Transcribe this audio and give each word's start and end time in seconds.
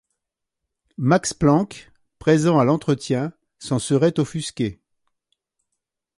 Max 0.97 1.31
Planck, 1.35 1.91
présent 2.17 2.57
à 2.57 2.65
l'entretien, 2.65 3.33
s'en 3.59 3.77
serait 3.77 4.19
offusqué. 4.19 4.81